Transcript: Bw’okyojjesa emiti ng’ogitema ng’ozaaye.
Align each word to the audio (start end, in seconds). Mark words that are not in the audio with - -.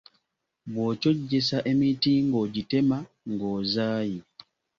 Bw’okyojjesa 0.71 1.57
emiti 1.71 2.11
ng’ogitema 2.27 2.97
ng’ozaaye. 3.31 4.17